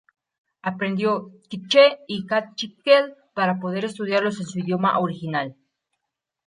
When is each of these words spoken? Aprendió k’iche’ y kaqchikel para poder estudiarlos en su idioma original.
Aprendió 0.69 1.09
k’iche’ 1.49 1.85
y 2.15 2.17
kaqchikel 2.29 3.05
para 3.37 3.59
poder 3.61 3.83
estudiarlos 3.85 4.39
en 4.41 4.47
su 4.51 4.57
idioma 4.63 4.97
original. 5.05 5.47